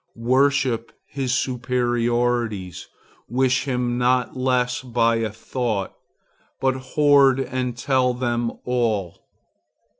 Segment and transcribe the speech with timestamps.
[0.15, 2.87] Worship his superiorities;
[3.29, 5.93] wish him not less by a thought,
[6.59, 9.27] but hoard and tell them all.